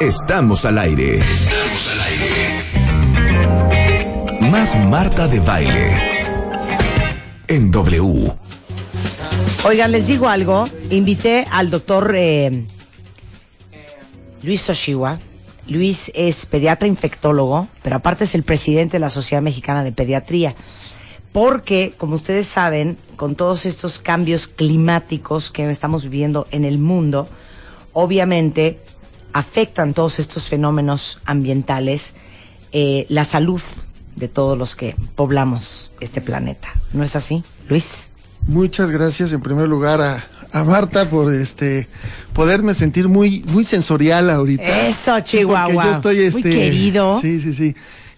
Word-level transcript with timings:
Estamos 0.00 0.64
al 0.64 0.78
aire. 0.78 1.18
Estamos 1.18 1.90
al 1.92 2.00
aire. 2.00 2.40
Más 4.50 4.74
Marta 4.86 5.28
de 5.28 5.40
baile. 5.40 5.94
En 7.48 7.70
W. 7.70 8.32
Oigan, 9.66 9.92
les 9.92 10.06
digo 10.06 10.26
algo. 10.26 10.66
Invité 10.88 11.46
al 11.50 11.68
doctor 11.68 12.14
eh, 12.16 12.64
Luis 14.42 14.62
Soshiwa. 14.62 15.18
Luis 15.66 16.10
es 16.14 16.46
pediatra 16.46 16.88
infectólogo, 16.88 17.68
pero 17.82 17.96
aparte 17.96 18.24
es 18.24 18.34
el 18.34 18.42
presidente 18.42 18.92
de 18.92 19.00
la 19.00 19.10
Sociedad 19.10 19.42
Mexicana 19.42 19.84
de 19.84 19.92
Pediatría. 19.92 20.54
Porque, 21.30 21.92
como 21.98 22.14
ustedes 22.14 22.46
saben, 22.46 22.96
con 23.16 23.34
todos 23.34 23.66
estos 23.66 23.98
cambios 23.98 24.46
climáticos 24.46 25.50
que 25.50 25.70
estamos 25.70 26.04
viviendo 26.04 26.46
en 26.52 26.64
el 26.64 26.78
mundo, 26.78 27.28
obviamente 27.92 28.78
afectan 29.32 29.94
todos 29.94 30.18
estos 30.18 30.48
fenómenos 30.48 31.20
ambientales 31.24 32.14
eh, 32.72 33.06
la 33.08 33.24
salud 33.24 33.60
de 34.16 34.28
todos 34.28 34.56
los 34.56 34.76
que 34.76 34.94
poblamos 35.16 35.92
este 36.00 36.20
planeta. 36.20 36.68
¿No 36.92 37.02
es 37.02 37.16
así, 37.16 37.42
Luis? 37.68 38.10
Muchas 38.46 38.90
gracias 38.90 39.32
en 39.32 39.40
primer 39.40 39.68
lugar 39.68 40.00
a, 40.00 40.24
a 40.52 40.64
Marta 40.64 41.08
por 41.08 41.32
este 41.32 41.88
poderme 42.32 42.74
sentir 42.74 43.08
muy 43.08 43.44
muy 43.48 43.64
sensorial 43.64 44.30
ahorita. 44.30 44.88
Eso, 44.88 45.18
Chihuahua. 45.20 45.84
yo 45.84 45.90
estoy 45.92 46.20
este 46.20 46.40
muy 46.40 46.42
querido. 46.42 47.20
Sí, 47.20 47.40
sí, 47.40 47.54
sí. 47.54 47.74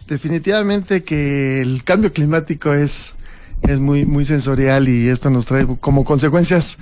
Definitivamente 0.06 1.04
que 1.04 1.60
el 1.60 1.84
cambio 1.84 2.12
climático 2.12 2.72
es 2.72 3.14
es 3.62 3.78
muy 3.78 4.04
muy 4.04 4.24
sensorial 4.24 4.88
y 4.88 5.08
esto 5.08 5.30
nos 5.30 5.46
trae 5.46 5.66
como 5.80 6.04
consecuencias 6.04 6.78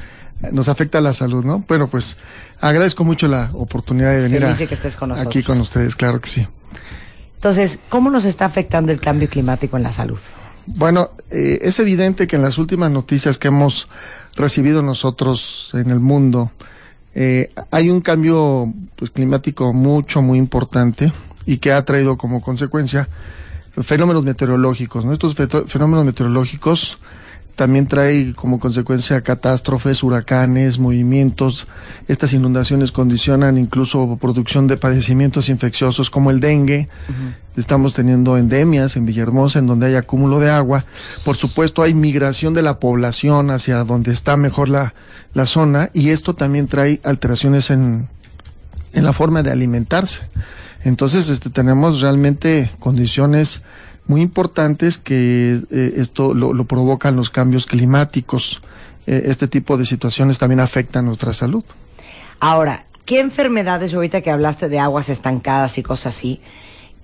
nos 0.52 0.69
afecta 0.69 1.00
la 1.00 1.12
salud, 1.12 1.44
¿no? 1.44 1.64
Bueno, 1.69 1.88
pues 1.88 2.16
agradezco 2.60 3.05
mucho 3.05 3.28
la 3.28 3.50
oportunidad 3.55 4.12
de 4.12 4.22
venir 4.22 4.41
Feliz 4.41 4.58
de 4.58 4.66
que 4.66 4.74
estés 4.74 4.96
con 4.96 5.10
nosotros. 5.10 5.34
aquí 5.34 5.42
con 5.42 5.60
ustedes, 5.60 5.96
claro 5.96 6.20
que 6.20 6.28
sí. 6.28 6.46
Entonces, 7.34 7.78
¿cómo 7.88 8.10
nos 8.10 8.24
está 8.24 8.44
afectando 8.44 8.92
el 8.92 9.00
cambio 9.00 9.28
climático 9.28 9.77
en 9.77 9.83
la 9.83 9.92
salud? 9.92 10.18
Bueno, 10.66 11.11
eh, 11.30 11.58
es 11.62 11.78
evidente 11.78 12.27
que 12.27 12.36
en 12.36 12.42
las 12.42 12.58
últimas 12.58 12.91
noticias 12.91 13.38
que 13.38 13.48
hemos 13.48 13.88
recibido 14.36 14.83
nosotros 14.83 15.70
en 15.74 15.91
el 15.91 16.00
mundo, 16.00 16.52
eh, 17.14 17.50
hay 17.70 17.91
un 17.91 18.00
cambio 18.00 18.72
pues, 18.96 19.11
climático 19.11 19.72
mucho, 19.72 20.22
muy 20.22 20.38
importante 20.38 21.12
y 21.46 21.58
que 21.58 21.72
ha 21.72 21.84
traído 21.84 22.16
como 22.16 22.41
consecuencia 22.41 23.08
fenómenos 23.83 24.22
meteorológicos. 24.22 25.05
¿no? 25.05 25.12
Estos 25.12 25.34
fenómenos 25.66 26.05
meteorológicos 26.05 26.98
también 27.61 27.86
trae 27.86 28.33
como 28.34 28.58
consecuencia 28.58 29.20
catástrofes, 29.20 30.03
huracanes, 30.03 30.78
movimientos. 30.78 31.67
Estas 32.08 32.33
inundaciones 32.33 32.91
condicionan 32.91 33.58
incluso 33.58 34.17
producción 34.19 34.67
de 34.67 34.78
padecimientos 34.78 35.50
infecciosos 35.50 36.08
como 36.08 36.30
el 36.30 36.41
dengue. 36.41 36.89
Estamos 37.58 37.92
teniendo 37.92 38.39
endemias 38.39 38.97
en 38.97 39.05
Villahermosa 39.05 39.58
en 39.58 39.67
donde 39.67 39.89
hay 39.89 39.97
acúmulo 39.97 40.41
de 40.41 40.48
agua. 40.48 40.86
Por 41.22 41.36
supuesto 41.36 41.83
hay 41.83 41.92
migración 41.92 42.55
de 42.55 42.62
la 42.62 42.80
población 42.80 43.51
hacia 43.51 43.85
donde 43.85 44.14
está 44.14 44.39
mejor 44.39 44.70
la, 44.70 44.95
la 45.35 45.45
zona 45.45 45.90
y 45.92 46.08
esto 46.08 46.35
también 46.35 46.67
trae 46.67 46.98
alteraciones 47.05 47.68
en, 47.68 48.08
en 48.95 49.05
la 49.05 49.12
forma 49.12 49.42
de 49.42 49.51
alimentarse. 49.51 50.23
Entonces, 50.83 51.29
este, 51.29 51.51
tenemos 51.51 52.01
realmente 52.01 52.70
condiciones 52.79 53.61
muy 54.11 54.23
importantes 54.23 54.98
que 54.98 55.61
eh, 55.71 55.93
esto 55.97 56.35
lo, 56.35 56.53
lo 56.53 56.65
provocan 56.65 57.15
los 57.15 57.31
cambios 57.31 57.65
climáticos. 57.67 58.61
Eh, 59.07 59.23
este 59.27 59.47
tipo 59.47 59.79
de 59.79 59.87
situaciones 59.87 60.39
también 60.39 60.59
afectan 60.59 61.07
nuestra 61.07 61.33
salud. 61.33 61.65
Ahora, 62.41 62.85
¿qué 63.05 63.21
enfermedades, 63.21 63.95
ahorita 63.95 64.21
que 64.21 64.33
hablaste 64.33 64.69
de 64.69 64.81
aguas 64.81 65.11
estancadas 65.11 65.79
y 65.79 65.85
cosas 65.85 66.17
así, 66.17 66.41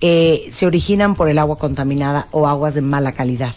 eh, 0.00 0.48
se 0.50 0.66
originan 0.66 1.14
por 1.14 1.28
el 1.28 1.38
agua 1.38 1.58
contaminada 1.58 2.26
o 2.32 2.48
aguas 2.48 2.74
de 2.74 2.82
mala 2.82 3.12
calidad? 3.12 3.54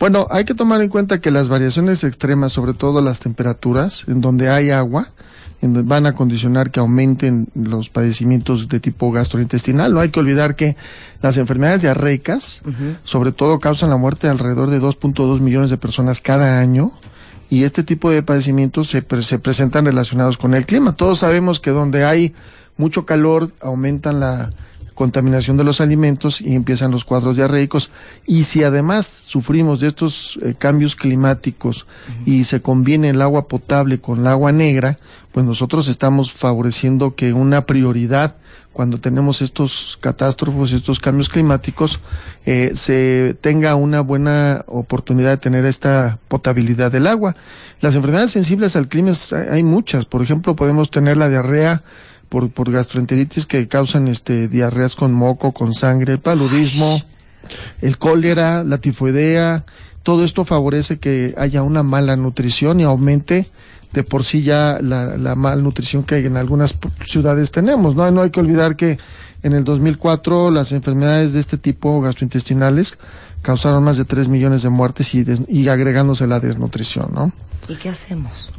Bueno, 0.00 0.26
hay 0.28 0.44
que 0.44 0.54
tomar 0.54 0.82
en 0.82 0.88
cuenta 0.88 1.20
que 1.20 1.30
las 1.30 1.48
variaciones 1.48 2.02
extremas, 2.02 2.52
sobre 2.52 2.74
todo 2.74 3.00
las 3.00 3.20
temperaturas, 3.20 4.04
en 4.08 4.20
donde 4.20 4.50
hay 4.50 4.70
agua, 4.70 5.12
van 5.60 6.06
a 6.06 6.12
condicionar 6.12 6.70
que 6.70 6.80
aumenten 6.80 7.48
los 7.54 7.88
padecimientos 7.90 8.68
de 8.68 8.78
tipo 8.80 9.10
gastrointestinal. 9.10 9.92
No 9.92 10.00
hay 10.00 10.10
que 10.10 10.20
olvidar 10.20 10.54
que 10.56 10.76
las 11.20 11.36
enfermedades 11.36 11.82
diarreicas, 11.82 12.62
sobre 13.04 13.32
todo, 13.32 13.58
causan 13.58 13.90
la 13.90 13.96
muerte 13.96 14.26
de 14.28 14.32
alrededor 14.32 14.70
de 14.70 14.80
2.2 14.80 15.40
millones 15.40 15.70
de 15.70 15.76
personas 15.78 16.20
cada 16.20 16.60
año. 16.60 16.92
Y 17.50 17.64
este 17.64 17.82
tipo 17.82 18.10
de 18.10 18.22
padecimientos 18.22 18.88
se, 18.88 19.02
pre- 19.02 19.22
se 19.22 19.38
presentan 19.38 19.86
relacionados 19.86 20.36
con 20.36 20.54
el 20.54 20.66
clima. 20.66 20.92
Todos 20.94 21.20
sabemos 21.20 21.60
que 21.60 21.70
donde 21.70 22.04
hay 22.04 22.34
mucho 22.76 23.06
calor, 23.06 23.52
aumentan 23.60 24.20
la, 24.20 24.50
contaminación 24.98 25.56
de 25.56 25.62
los 25.62 25.80
alimentos 25.80 26.40
y 26.40 26.56
empiezan 26.56 26.90
los 26.90 27.04
cuadros 27.04 27.36
diarreicos. 27.36 27.92
Y 28.26 28.42
si 28.42 28.64
además 28.64 29.06
sufrimos 29.06 29.78
de 29.78 29.86
estos 29.86 30.40
eh, 30.42 30.54
cambios 30.58 30.96
climáticos 30.96 31.86
y 32.26 32.42
se 32.42 32.60
conviene 32.60 33.10
el 33.10 33.22
agua 33.22 33.46
potable 33.46 34.00
con 34.00 34.18
el 34.18 34.26
agua 34.26 34.50
negra, 34.50 34.98
pues 35.30 35.46
nosotros 35.46 35.86
estamos 35.86 36.32
favoreciendo 36.32 37.14
que 37.14 37.32
una 37.32 37.60
prioridad 37.60 38.34
cuando 38.72 38.98
tenemos 38.98 39.40
estos 39.40 39.98
catástrofes, 40.00 40.72
estos 40.72 40.98
cambios 40.98 41.28
climáticos, 41.28 42.00
eh, 42.44 42.72
se 42.74 43.36
tenga 43.40 43.76
una 43.76 44.00
buena 44.00 44.64
oportunidad 44.66 45.30
de 45.30 45.36
tener 45.36 45.64
esta 45.64 46.18
potabilidad 46.26 46.90
del 46.90 47.06
agua. 47.06 47.36
Las 47.80 47.94
enfermedades 47.94 48.32
sensibles 48.32 48.74
al 48.74 48.88
clima 48.88 49.12
hay 49.52 49.62
muchas. 49.62 50.06
Por 50.06 50.22
ejemplo, 50.22 50.56
podemos 50.56 50.90
tener 50.90 51.16
la 51.16 51.28
diarrea 51.28 51.82
por, 52.28 52.50
por 52.50 52.70
gastroenteritis 52.70 53.46
que 53.46 53.68
causan 53.68 54.08
este 54.08 54.48
diarreas 54.48 54.94
con 54.94 55.12
moco, 55.12 55.52
con 55.52 55.72
sangre, 55.74 56.12
el 56.14 56.20
paludismo, 56.20 57.02
el 57.80 57.98
cólera, 57.98 58.64
la 58.64 58.78
tifoidea, 58.78 59.64
todo 60.02 60.24
esto 60.24 60.44
favorece 60.44 60.98
que 60.98 61.34
haya 61.38 61.62
una 61.62 61.82
mala 61.82 62.16
nutrición 62.16 62.80
y 62.80 62.84
aumente 62.84 63.50
de 63.92 64.04
por 64.04 64.24
sí 64.24 64.42
ya 64.42 64.78
la, 64.82 65.16
la 65.16 65.34
malnutrición 65.34 66.02
que 66.04 66.18
en 66.18 66.36
algunas 66.36 66.74
ciudades 67.04 67.50
tenemos, 67.50 67.94
¿no? 67.96 68.10
No 68.10 68.20
hay 68.22 68.30
que 68.30 68.40
olvidar 68.40 68.76
que 68.76 68.98
en 69.42 69.54
el 69.54 69.64
2004 69.64 70.50
las 70.50 70.72
enfermedades 70.72 71.32
de 71.32 71.40
este 71.40 71.56
tipo 71.56 72.00
gastrointestinales 72.00 72.98
causaron 73.40 73.82
más 73.84 73.96
de 73.96 74.04
3 74.04 74.28
millones 74.28 74.62
de 74.62 74.68
muertes 74.68 75.14
y, 75.14 75.24
des- 75.24 75.42
y 75.48 75.68
agregándose 75.68 76.26
la 76.26 76.40
desnutrición, 76.40 77.10
¿no? 77.14 77.32
¿Y 77.68 77.76
qué 77.76 77.88
hacemos? 77.88 78.50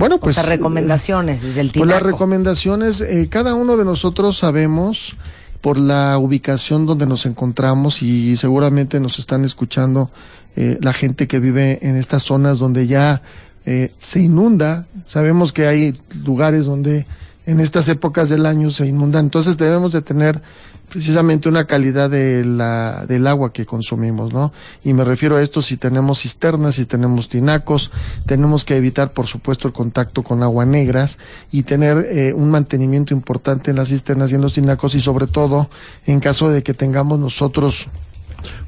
Bueno, 0.00 0.18
Pues, 0.18 0.38
o 0.38 0.40
sea, 0.40 0.48
recomendaciones 0.48 1.42
desde 1.42 1.60
el 1.60 1.72
Pues 1.72 1.88
las 1.88 2.02
recomendaciones, 2.02 3.02
eh, 3.02 3.28
cada 3.30 3.54
uno 3.54 3.76
de 3.76 3.84
nosotros 3.84 4.38
sabemos 4.38 5.14
por 5.60 5.78
la 5.78 6.16
ubicación 6.16 6.86
donde 6.86 7.04
nos 7.04 7.26
encontramos 7.26 8.02
y 8.02 8.38
seguramente 8.38 8.98
nos 8.98 9.18
están 9.18 9.44
escuchando 9.44 10.10
eh, 10.56 10.78
la 10.80 10.94
gente 10.94 11.28
que 11.28 11.38
vive 11.38 11.78
en 11.82 11.96
estas 11.96 12.22
zonas 12.22 12.58
donde 12.58 12.86
ya 12.86 13.20
eh, 13.66 13.92
se 13.98 14.20
inunda. 14.20 14.86
Sabemos 15.04 15.52
que 15.52 15.66
hay 15.66 16.00
lugares 16.24 16.64
donde 16.64 17.06
en 17.46 17.60
estas 17.60 17.88
épocas 17.88 18.28
del 18.28 18.46
año 18.46 18.70
se 18.70 18.86
inundan. 18.86 19.26
Entonces 19.26 19.56
debemos 19.56 19.92
de 19.92 20.02
tener 20.02 20.42
precisamente 20.90 21.48
una 21.48 21.66
calidad 21.66 22.10
de 22.10 22.44
la, 22.44 23.06
del 23.06 23.26
agua 23.26 23.52
que 23.52 23.64
consumimos, 23.64 24.32
¿no? 24.32 24.52
Y 24.84 24.92
me 24.92 25.04
refiero 25.04 25.36
a 25.36 25.42
esto 25.42 25.62
si 25.62 25.76
tenemos 25.76 26.20
cisternas, 26.20 26.74
si 26.74 26.84
tenemos 26.84 27.28
tinacos, 27.28 27.90
tenemos 28.26 28.64
que 28.64 28.76
evitar, 28.76 29.12
por 29.12 29.26
supuesto, 29.26 29.68
el 29.68 29.72
contacto 29.72 30.22
con 30.22 30.42
agua 30.42 30.66
negras 30.66 31.18
y 31.50 31.62
tener 31.62 32.06
eh, 32.10 32.32
un 32.34 32.50
mantenimiento 32.50 33.14
importante 33.14 33.70
en 33.70 33.76
las 33.76 33.88
cisternas 33.88 34.32
y 34.32 34.34
en 34.34 34.42
los 34.42 34.54
tinacos 34.54 34.94
y 34.94 35.00
sobre 35.00 35.26
todo 35.26 35.70
en 36.06 36.20
caso 36.20 36.50
de 36.50 36.62
que 36.62 36.74
tengamos 36.74 37.18
nosotros 37.18 37.88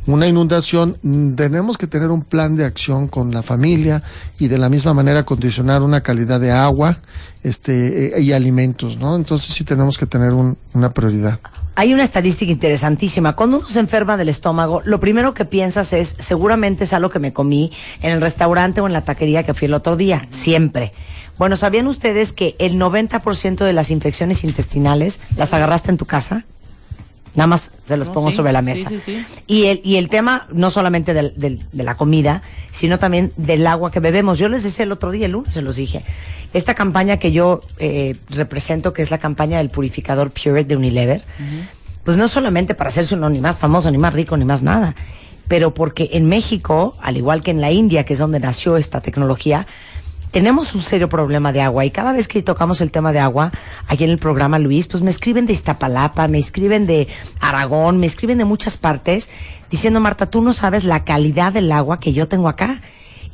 una 0.06 0.26
inundación, 0.26 0.98
mm, 1.02 1.34
tenemos 1.34 1.78
que 1.78 1.86
tener 1.86 2.10
un 2.10 2.22
plan 2.22 2.56
de 2.56 2.64
acción 2.64 3.08
con 3.08 3.32
la 3.32 3.42
familia 3.42 4.02
y 4.38 4.48
de 4.48 4.58
la 4.58 4.68
misma 4.68 4.94
manera 4.94 5.24
condicionar 5.24 5.82
una 5.82 6.02
calidad 6.02 6.40
de 6.40 6.50
agua 6.52 6.98
este, 7.42 8.16
eh, 8.18 8.20
y 8.22 8.32
alimentos, 8.32 8.98
¿no? 8.98 9.16
Entonces 9.16 9.54
sí 9.54 9.64
tenemos 9.64 9.98
que 9.98 10.06
tener 10.06 10.32
un- 10.32 10.56
una 10.74 10.90
prioridad. 10.90 11.40
Hay 11.74 11.94
una 11.94 12.02
estadística 12.04 12.52
interesantísima. 12.52 13.34
Cuando 13.34 13.58
uno 13.58 13.66
se 13.66 13.80
enferma 13.80 14.16
del 14.18 14.28
estómago, 14.28 14.82
lo 14.84 15.00
primero 15.00 15.32
que 15.32 15.44
piensas 15.46 15.92
es, 15.94 16.14
seguramente 16.18 16.84
es 16.84 16.92
algo 16.92 17.08
que 17.08 17.18
me 17.18 17.32
comí 17.32 17.72
en 18.02 18.10
el 18.12 18.20
restaurante 18.20 18.80
o 18.82 18.86
en 18.86 18.92
la 18.92 19.02
taquería 19.04 19.42
que 19.44 19.54
fui 19.54 19.66
el 19.66 19.74
otro 19.74 19.96
día. 19.96 20.26
Siempre. 20.28 20.92
Bueno, 21.38 21.56
¿sabían 21.56 21.86
ustedes 21.86 22.34
que 22.34 22.54
el 22.58 22.76
90% 22.78 23.64
de 23.64 23.72
las 23.72 23.90
infecciones 23.90 24.44
intestinales 24.44 25.20
las 25.36 25.54
agarraste 25.54 25.90
en 25.90 25.96
tu 25.96 26.04
casa? 26.04 26.44
Nada 27.34 27.46
más 27.46 27.70
se 27.80 27.96
los 27.96 28.08
No, 28.08 28.12
pongo 28.14 28.30
sí, 28.30 28.36
sobre 28.36 28.52
la 28.52 28.60
mesa. 28.60 28.88
sí, 28.90 29.00
sí. 29.00 29.24
Y, 29.46 29.64
el, 29.66 29.80
y 29.84 29.96
el 29.96 30.08
tema, 30.10 30.46
no 30.52 30.68
solamente 30.70 31.14
del- 31.14 31.32
del- 31.36 31.64
de 31.72 31.82
la 31.82 31.96
comida, 31.96 32.42
sino 32.70 32.98
también 32.98 33.32
del 33.36 33.66
agua 33.66 33.90
que 33.90 34.00
bebemos. 34.00 34.38
Yo 34.38 34.48
les 34.50 34.62
decía 34.64 34.84
el 34.84 34.92
otro 34.92 35.10
día, 35.10 35.26
el 35.26 35.32
lunes 35.32 35.54
se 35.54 35.62
los 35.62 35.76
dije. 35.76 36.04
Esta 36.52 36.74
campaña 36.74 37.16
que 37.16 37.32
yo 37.32 37.62
eh, 37.78 38.16
represento, 38.28 38.92
que 38.92 39.00
es 39.00 39.10
la 39.10 39.16
campaña 39.18 39.58
del 39.58 39.70
purificador 39.70 40.30
Pureit 40.30 40.68
de 40.68 40.76
Unilever, 40.76 41.24
pues 42.04 42.18
no 42.18 42.28
solamente 42.28 42.74
para 42.74 42.88
hacerse 42.88 43.14
uno 43.14 43.30
ni 43.30 43.40
más 43.40 43.56
famoso, 43.58 43.90
ni 43.90 43.96
más 43.96 44.12
rico, 44.12 44.36
ni 44.36 44.44
más 44.44 44.62
nada, 44.62 44.94
pero 45.48 45.72
porque 45.72 46.10
en 46.12 46.26
México, 46.26 46.96
al 47.00 47.16
igual 47.16 47.42
que 47.42 47.50
en 47.52 47.60
la 47.62 47.70
India, 47.70 48.04
que 48.04 48.12
es 48.12 48.18
donde 48.18 48.40
nació 48.40 48.76
esta 48.76 49.00
tecnología, 49.00 49.66
tenemos 50.32 50.74
un 50.74 50.80
serio 50.80 51.08
problema 51.08 51.52
de 51.52 51.60
agua 51.60 51.84
y 51.84 51.90
cada 51.90 52.12
vez 52.12 52.26
que 52.26 52.42
tocamos 52.42 52.80
el 52.80 52.90
tema 52.90 53.12
de 53.12 53.20
agua 53.20 53.52
aquí 53.86 54.04
en 54.04 54.10
el 54.10 54.18
programa 54.18 54.58
Luis, 54.58 54.88
pues 54.88 55.02
me 55.02 55.10
escriben 55.10 55.46
de 55.46 55.52
Iztapalapa, 55.52 56.26
me 56.26 56.38
escriben 56.38 56.86
de 56.86 57.06
Aragón, 57.38 57.98
me 57.98 58.06
escriben 58.06 58.38
de 58.38 58.46
muchas 58.46 58.78
partes 58.78 59.30
diciendo 59.70 60.00
Marta, 60.00 60.26
tú 60.26 60.40
no 60.42 60.54
sabes 60.54 60.84
la 60.84 61.04
calidad 61.04 61.52
del 61.52 61.70
agua 61.70 62.00
que 62.00 62.14
yo 62.14 62.28
tengo 62.28 62.48
acá. 62.48 62.80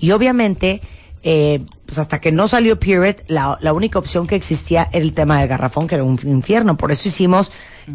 Y 0.00 0.10
obviamente, 0.10 0.82
eh, 1.22 1.64
pues 1.88 1.98
hasta 1.98 2.20
que 2.20 2.32
no 2.32 2.48
salió 2.48 2.78
Pureit, 2.78 3.22
la, 3.28 3.56
la 3.62 3.72
única 3.72 3.98
opción 3.98 4.26
que 4.26 4.36
existía 4.36 4.90
era 4.92 5.02
el 5.02 5.14
tema 5.14 5.38
del 5.40 5.48
garrafón, 5.48 5.86
que 5.86 5.94
era 5.94 6.04
un 6.04 6.20
infierno. 6.24 6.76
Por 6.76 6.92
eso 6.92 7.08
hicimos 7.08 7.50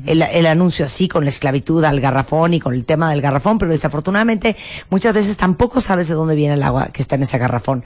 el, 0.08 0.24
el 0.24 0.48
anuncio 0.48 0.86
así, 0.86 1.08
con 1.08 1.24
la 1.24 1.30
esclavitud 1.30 1.84
al 1.84 2.00
garrafón 2.02 2.56
y 2.56 2.60
con 2.60 2.74
el 2.74 2.84
tema 2.86 3.12
del 3.12 3.22
garrafón, 3.22 3.60
pero 3.60 3.70
desafortunadamente 3.70 4.56
muchas 4.90 5.14
veces 5.14 5.38
tampoco 5.38 5.80
sabes 5.80 6.08
de 6.08 6.16
dónde 6.16 6.34
viene 6.34 6.56
el 6.56 6.64
agua 6.64 6.88
que 6.88 7.04
está 7.04 7.14
en 7.16 7.22
ese 7.22 7.38
garrafón. 7.38 7.84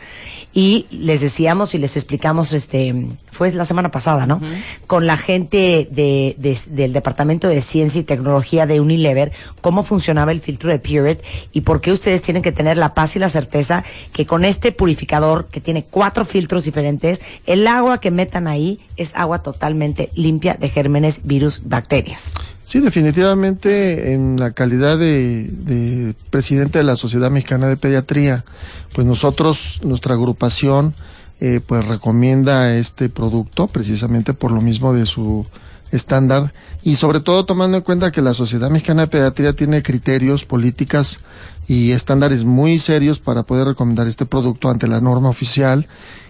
Y 0.54 0.86
les 0.89 1.19
decíamos 1.19 1.75
y 1.75 1.77
les 1.77 1.98
explicamos, 1.98 2.53
este, 2.53 2.95
fue 3.30 3.51
la 3.51 3.65
semana 3.65 3.92
pasada, 3.92 4.25
¿no? 4.25 4.39
Con 4.88 5.06
la 5.06 5.18
gente 5.18 5.89
de, 5.92 6.36
de- 6.38 6.57
del 6.69 6.94
Departamento 6.94 7.50
de 7.50 7.60
Ciencia 7.60 8.00
y 8.00 8.06
Tecnología 8.06 8.65
de 8.65 8.80
Unilever, 8.80 9.33
cómo 9.60 9.83
funcionaba 9.83 10.31
el 10.31 10.39
filtro 10.39 10.69
de 10.69 10.80
Pureit 10.80 11.19
y 11.51 11.62
por 11.62 11.81
qué 11.81 11.92
ustedes 11.92 12.21
tienen 12.21 12.42
que 12.42 12.53
tener 12.53 12.77
la 12.77 12.94
paz 12.94 13.18
y 13.18 13.19
la 13.19 13.27
certeza 13.27 13.83
que 14.13 14.25
con 14.25 14.45
este 14.45 14.71
purificador, 14.71 15.48
que 15.48 15.60
tiene 15.60 15.83
cuatro 15.97 16.25
filtros 16.25 16.63
diferentes, 16.63 17.23
el 17.47 17.65
agua 17.65 17.99
que 17.99 18.11
metan 18.11 18.47
ahí 18.47 18.79
es 18.97 19.15
agua 19.15 19.41
totalmente 19.41 20.11
limpia 20.13 20.53
de 20.53 20.69
gérmenes, 20.69 21.21
virus, 21.23 21.63
bacterias. 21.65 22.33
Sí, 22.61 22.81
definitivamente 22.81 24.13
en 24.13 24.39
la 24.39 24.51
calidad 24.51 24.99
de, 24.99 25.49
de 25.49 26.13
presidente 26.29 26.77
de 26.77 26.83
la 26.83 26.97
Sociedad 26.97 27.31
Mexicana 27.31 27.67
de 27.67 27.77
Pediatría, 27.77 28.45
pues 28.94 29.07
nosotros, 29.07 29.79
nuestra 29.81 30.13
agrupación, 30.13 30.94
eh, 31.39 31.61
pues 31.65 31.88
recomienda 31.88 32.75
este 32.75 33.09
producto 33.09 33.65
precisamente 33.65 34.35
por 34.35 34.51
lo 34.51 34.61
mismo 34.61 34.93
de 34.93 35.07
su 35.07 35.47
estándar 35.92 36.54
y 36.84 36.95
sobre 36.95 37.19
todo 37.19 37.45
tomando 37.45 37.78
en 37.78 37.84
cuenta 37.84 38.12
que 38.12 38.22
la 38.22 38.34
Sociedad 38.34 38.69
Mexicana 38.69 39.04
de 39.04 39.07
Pediatría 39.07 39.54
tiene 39.54 39.84
criterios, 39.84 40.45
políticas 40.45 41.19
y 41.68 41.92
estándares 41.92 42.45
muy 42.45 42.80
serios 42.80 43.19
para 43.19 43.44
poder 43.44 43.68
recomendar 43.68 44.07
este 44.07 44.25
producto 44.25 44.69
ante 44.69 44.88
la 44.88 45.01
norma 45.01 45.30
oficial 45.30 45.88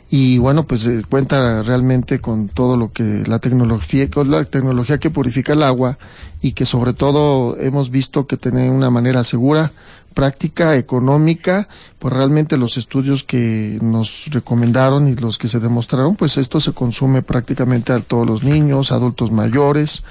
y 0.09 0.37
bueno 0.37 0.63
pues 0.63 0.85
eh, 0.85 1.03
cuenta 1.09 1.63
realmente 1.63 2.21
con 2.21 2.47
todo 2.47 2.77
lo 2.77 2.93
que 2.93 3.23
la 3.27 3.39
tecnología 3.39 4.09
con 4.09 4.31
la 4.31 4.45
tecnología 4.45 4.99
que 4.99 5.09
purifica 5.09 5.53
el 5.53 5.63
agua 5.63 5.97
y 6.41 6.53
que 6.53 6.65
sobre 6.65 6.93
todo 6.93 7.57
hemos 7.59 7.89
visto 7.89 8.25
que 8.25 8.37
tiene 8.37 8.69
una 8.69 8.89
manera 8.89 9.23
segura 9.23 9.71
práctica 10.13 10.75
económica. 10.75 11.67
Pues 11.99 12.11
realmente 12.11 12.57
los 12.57 12.77
estudios 12.77 13.23
que 13.23 13.77
nos 13.83 14.25
recomendaron 14.31 15.07
y 15.07 15.15
los 15.15 15.37
que 15.37 15.47
se 15.47 15.59
demostraron 15.59 16.15
pues 16.15 16.37
esto 16.37 16.59
se 16.59 16.71
consume 16.71 17.21
prácticamente 17.21 17.93
a 17.93 17.99
todos 17.99 18.25
los 18.25 18.43
niños 18.43 18.91
adultos 18.91 19.31
mayores. 19.31 20.03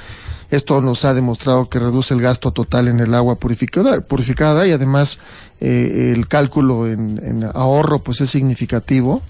Esto 0.49 0.81
nos 0.81 1.05
ha 1.05 1.13
demostrado 1.13 1.69
que 1.69 1.81
reduce 1.81 2.15
el 2.15 2.21
gasto 2.21 2.53
total 2.53 2.87
en 2.87 3.01
el 3.01 3.15
agua 3.15 3.35
purificada, 3.35 4.01
purificada 4.01 4.65
y 4.69 4.71
además 4.71 5.19
eh, 5.61 6.13
el 6.15 6.29
cálculo 6.29 6.87
en, 6.87 7.21
en 7.25 7.43
ahorro 7.53 7.99
pues 7.99 8.21
es 8.21 8.31
significativo 8.31 9.23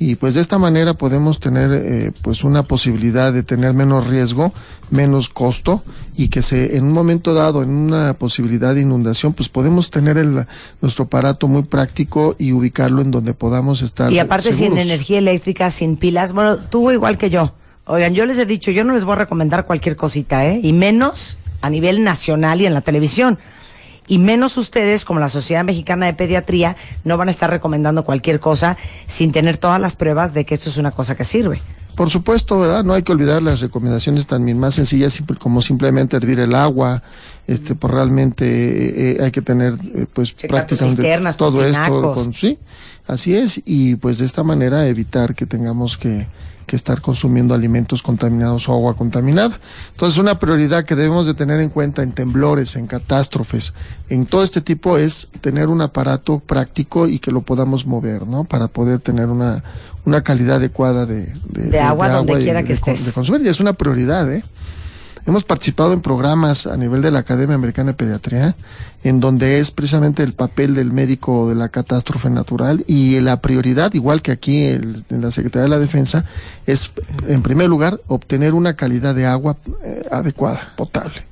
y 0.00 0.14
pues 0.14 0.34
de 0.34 0.40
esta 0.40 0.58
manera 0.58 0.94
podemos 0.94 1.40
tener 1.40 1.72
eh, 1.72 2.12
pues 2.22 2.44
una 2.44 2.62
posibilidad 2.62 3.32
de 3.32 3.42
tener 3.42 3.74
menos 3.74 4.06
riesgo, 4.06 4.52
menos 4.90 5.28
costo 5.28 5.82
y 6.16 6.28
que 6.28 6.42
se 6.42 6.76
en 6.76 6.84
un 6.84 6.92
momento 6.92 7.34
dado 7.34 7.62
en 7.62 7.70
una 7.70 8.14
posibilidad 8.14 8.74
de 8.74 8.82
inundación 8.82 9.32
pues 9.32 9.48
podemos 9.48 9.90
tener 9.90 10.16
el, 10.16 10.46
nuestro 10.80 11.06
aparato 11.06 11.48
muy 11.48 11.62
práctico 11.62 12.36
y 12.38 12.52
ubicarlo 12.52 13.02
en 13.02 13.10
donde 13.10 13.34
podamos 13.34 13.82
estar 13.82 14.12
Y 14.12 14.20
aparte 14.20 14.52
sin 14.52 14.78
energía 14.78 15.18
eléctrica, 15.18 15.70
sin 15.70 15.96
pilas. 15.96 16.32
Bueno, 16.32 16.58
tú 16.58 16.90
igual 16.92 17.18
que 17.18 17.30
yo. 17.30 17.54
Oigan, 17.84 18.14
yo 18.14 18.26
les 18.26 18.38
he 18.38 18.46
dicho, 18.46 18.70
yo 18.70 18.84
no 18.84 18.92
les 18.92 19.04
voy 19.04 19.14
a 19.14 19.16
recomendar 19.16 19.66
cualquier 19.66 19.96
cosita, 19.96 20.46
¿eh? 20.46 20.60
Y 20.62 20.74
menos 20.74 21.38
a 21.62 21.70
nivel 21.70 22.04
nacional 22.04 22.60
y 22.60 22.66
en 22.66 22.74
la 22.74 22.82
televisión. 22.82 23.38
Y 24.08 24.18
menos 24.18 24.56
ustedes, 24.56 25.04
como 25.04 25.20
la 25.20 25.28
Sociedad 25.28 25.64
Mexicana 25.64 26.06
de 26.06 26.14
Pediatría, 26.14 26.76
no 27.04 27.16
van 27.16 27.28
a 27.28 27.30
estar 27.30 27.50
recomendando 27.50 28.04
cualquier 28.04 28.40
cosa 28.40 28.76
sin 29.06 29.32
tener 29.32 29.58
todas 29.58 29.80
las 29.80 29.96
pruebas 29.96 30.34
de 30.34 30.44
que 30.46 30.54
esto 30.54 30.70
es 30.70 30.78
una 30.78 30.90
cosa 30.90 31.14
que 31.14 31.24
sirve. 31.24 31.60
Por 31.94 32.10
supuesto, 32.10 32.60
¿verdad? 32.60 32.84
No 32.84 32.94
hay 32.94 33.02
que 33.02 33.10
olvidar 33.10 33.42
las 33.42 33.58
recomendaciones 33.58 34.28
también 34.28 34.56
más 34.58 34.76
sencillas 34.76 35.20
como 35.40 35.62
simplemente 35.62 36.16
hervir 36.16 36.38
el 36.38 36.54
agua, 36.54 37.02
este, 37.48 37.74
pues 37.74 37.92
realmente 37.92 38.44
eh, 38.46 39.16
eh, 39.20 39.24
hay 39.24 39.30
que 39.32 39.42
tener 39.42 39.74
eh, 39.94 40.06
pues 40.12 40.28
Checar 40.36 40.64
tus 40.66 40.78
prácticamente 40.78 41.36
todo 41.36 41.64
esto, 41.64 42.12
con- 42.14 42.32
sí, 42.34 42.56
así 43.08 43.34
es 43.34 43.60
y 43.64 43.96
pues 43.96 44.18
de 44.18 44.26
esta 44.26 44.44
manera 44.44 44.86
evitar 44.86 45.34
que 45.34 45.46
tengamos 45.46 45.96
que, 45.96 46.28
que 46.66 46.76
estar 46.76 47.00
consumiendo 47.00 47.54
alimentos 47.54 48.02
contaminados 48.02 48.68
o 48.68 48.74
agua 48.74 48.94
contaminada. 48.94 49.58
Entonces 49.92 50.18
una 50.18 50.38
prioridad 50.38 50.84
que 50.84 50.94
debemos 50.94 51.26
de 51.26 51.34
tener 51.34 51.60
en 51.60 51.70
cuenta 51.70 52.02
en 52.02 52.12
temblores, 52.12 52.76
en 52.76 52.86
catástrofes, 52.86 53.72
en 54.10 54.26
todo 54.26 54.42
este 54.42 54.60
tipo 54.60 54.98
es 54.98 55.28
tener 55.40 55.68
un 55.68 55.80
aparato 55.80 56.38
práctico 56.40 57.08
y 57.08 57.18
que 57.18 57.32
lo 57.32 57.40
podamos 57.40 57.86
mover, 57.86 58.26
¿no? 58.26 58.44
Para 58.44 58.68
poder 58.68 59.00
tener 59.00 59.26
una, 59.26 59.64
una 60.04 60.22
calidad 60.22 60.56
adecuada 60.56 61.06
de, 61.06 61.34
De 61.48 61.80
agua 61.80 62.10
donde 62.10 62.34
quiera 62.44 62.58
de- 62.60 62.64
que 62.64 62.68
de 62.68 62.74
estés. 62.74 63.06
de 63.06 63.12
consumir 63.12 63.40
y 63.42 63.48
es 63.48 63.60
una 63.60 63.72
prioridad, 63.72 64.30
¿eh? 64.30 64.44
Hemos 65.28 65.44
participado 65.44 65.92
en 65.92 66.00
programas 66.00 66.66
a 66.66 66.74
nivel 66.78 67.02
de 67.02 67.10
la 67.10 67.18
Academia 67.18 67.54
Americana 67.54 67.88
de 67.88 67.94
Pediatría, 67.98 68.56
en 69.04 69.20
donde 69.20 69.60
es 69.60 69.70
precisamente 69.70 70.22
el 70.22 70.32
papel 70.32 70.74
del 70.74 70.90
médico 70.90 71.50
de 71.50 71.54
la 71.54 71.68
catástrofe 71.68 72.30
natural 72.30 72.82
y 72.86 73.20
la 73.20 73.42
prioridad, 73.42 73.92
igual 73.92 74.22
que 74.22 74.32
aquí 74.32 74.64
el- 74.64 75.04
en 75.10 75.20
la 75.20 75.30
Secretaría 75.30 75.64
de 75.64 75.68
la 75.68 75.78
Defensa, 75.78 76.24
es 76.64 76.90
en 77.28 77.42
primer 77.42 77.68
lugar 77.68 78.00
obtener 78.06 78.54
una 78.54 78.74
calidad 78.74 79.14
de 79.14 79.26
agua 79.26 79.58
eh, 79.84 80.02
adecuada, 80.10 80.72
potable. 80.78 81.26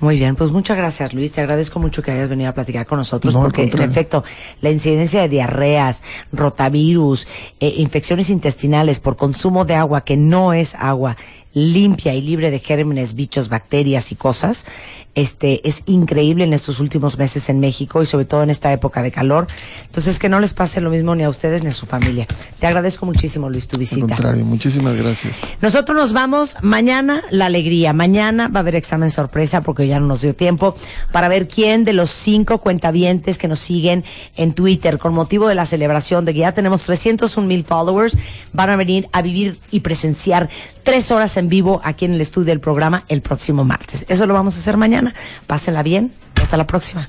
Muy 0.00 0.16
bien, 0.16 0.34
pues 0.36 0.50
muchas 0.50 0.76
gracias 0.76 1.14
Luis, 1.14 1.30
te 1.32 1.40
agradezco 1.40 1.78
mucho 1.78 2.02
que 2.02 2.10
hayas 2.10 2.28
venido 2.28 2.50
a 2.50 2.52
platicar 2.52 2.84
con 2.84 2.98
nosotros 2.98 3.32
No, 3.32 3.40
porque 3.42 3.62
en 3.62 3.80
efecto 3.80 4.24
la 4.60 4.70
incidencia 4.70 5.22
de 5.22 5.28
diarreas, 5.30 6.02
rotavirus, 6.32 7.26
eh, 7.60 7.72
infecciones 7.78 8.28
intestinales 8.28 9.00
por 9.00 9.16
consumo 9.16 9.64
de 9.64 9.74
agua 9.76 10.02
que 10.02 10.16
no 10.18 10.52
es 10.52 10.74
agua 10.74 11.16
limpia 11.56 12.12
y 12.12 12.20
libre 12.20 12.50
de 12.50 12.58
gérmenes, 12.58 13.14
bichos, 13.14 13.48
bacterias 13.48 14.12
y 14.12 14.14
cosas, 14.14 14.66
este 15.14 15.66
es 15.66 15.84
increíble 15.86 16.44
en 16.44 16.52
estos 16.52 16.78
últimos 16.78 17.16
meses 17.16 17.48
en 17.48 17.58
México 17.58 18.02
y 18.02 18.06
sobre 18.06 18.26
todo 18.26 18.42
en 18.42 18.50
esta 18.50 18.70
época 18.70 19.02
de 19.02 19.10
calor. 19.10 19.46
Entonces 19.86 20.18
que 20.18 20.28
no 20.28 20.38
les 20.38 20.52
pase 20.52 20.82
lo 20.82 20.90
mismo 20.90 21.14
ni 21.14 21.22
a 21.22 21.30
ustedes 21.30 21.62
ni 21.62 21.70
a 21.70 21.72
su 21.72 21.86
familia. 21.86 22.26
Te 22.60 22.66
agradezco 22.66 23.06
muchísimo 23.06 23.48
Luis 23.48 23.66
tu 23.66 23.76
Al 23.76 23.80
visita. 23.80 24.00
contrario, 24.00 24.44
muchísimas 24.44 24.94
gracias. 24.94 25.40
Nosotros 25.62 25.96
nos 25.96 26.12
vamos 26.12 26.56
mañana, 26.60 27.22
la 27.30 27.46
alegría. 27.46 27.94
Mañana 27.94 28.48
va 28.48 28.58
a 28.58 28.60
haber 28.60 28.76
examen 28.76 29.10
sorpresa 29.10 29.62
porque 29.62 29.86
ya 29.86 29.98
no 29.98 30.06
nos 30.06 30.20
dio 30.20 30.34
tiempo 30.34 30.76
para 31.12 31.28
ver 31.28 31.48
quién 31.48 31.86
de 31.86 31.94
los 31.94 32.10
cinco 32.10 32.58
cuentavientes 32.58 33.38
que 33.38 33.48
nos 33.48 33.60
siguen 33.60 34.04
en 34.36 34.52
Twitter 34.52 34.98
con 34.98 35.14
motivo 35.14 35.48
de 35.48 35.54
la 35.54 35.64
celebración 35.64 36.26
de 36.26 36.34
que 36.34 36.40
ya 36.40 36.52
tenemos 36.52 36.82
301 36.82 37.48
mil 37.48 37.64
followers 37.64 38.18
van 38.52 38.68
a 38.68 38.76
venir 38.76 39.08
a 39.12 39.22
vivir 39.22 39.58
y 39.70 39.80
presenciar 39.80 40.50
tres 40.82 41.10
horas 41.10 41.38
en 41.38 41.45
vivo 41.48 41.80
aquí 41.84 42.04
en 42.04 42.14
el 42.14 42.20
estudio 42.20 42.46
del 42.46 42.60
programa 42.60 43.04
el 43.08 43.22
próximo 43.22 43.64
martes. 43.64 44.04
Eso 44.08 44.26
lo 44.26 44.34
vamos 44.34 44.56
a 44.56 44.58
hacer 44.58 44.76
mañana. 44.76 45.14
Pásenla 45.46 45.82
bien 45.82 46.12
hasta 46.34 46.56
la 46.56 46.66
próxima. 46.66 47.08